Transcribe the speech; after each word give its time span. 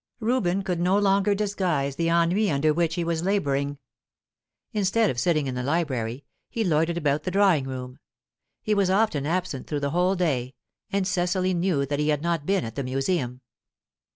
Reuben 0.19 0.63
could 0.63 0.79
no 0.79 0.97
longer 0.97 1.35
disguise 1.35 1.95
the 1.95 2.09
ennui 2.09 2.49
under 2.49 2.73
which 2.73 2.95
he 2.95 3.03
was 3.03 3.21
labouring. 3.21 3.77
Instead 4.73 5.11
of 5.11 5.19
sitting 5.19 5.45
in 5.45 5.53
the 5.53 5.61
library, 5.61 6.25
he 6.49 6.63
loitered 6.63 6.97
about 6.97 7.21
the 7.21 7.29
drawing 7.29 7.65
room; 7.65 7.99
he 8.63 8.73
was 8.73 8.89
often 8.89 9.27
absent 9.27 9.67
through 9.67 9.81
the 9.81 9.91
whole 9.91 10.15
day, 10.15 10.55
and 10.91 11.05
Cecily 11.07 11.53
knew 11.53 11.85
that 11.85 11.99
he 11.99 12.09
had 12.09 12.23
not 12.23 12.47
been 12.47 12.65
at 12.65 12.73
the 12.73 12.83
Museum. 12.83 13.41